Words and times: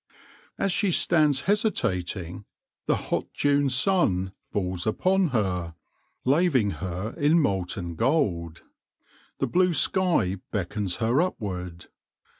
As 0.57 0.71
she 0.71 0.89
stands 0.89 1.41
hesitating, 1.41 2.45
the 2.87 2.95
hot 2.95 3.27
June 3.35 3.69
sun 3.69 4.31
falls 4.51 4.87
upon 4.87 5.27
her, 5.27 5.75
laving 6.25 6.71
her 6.81 7.13
in 7.17 7.39
molten 7.39 7.93
gold. 7.93 8.63
The 9.37 9.45
blue 9.45 9.75
sky 9.75 10.37
beckons 10.49 10.95
her 10.95 11.21
upward. 11.21 11.85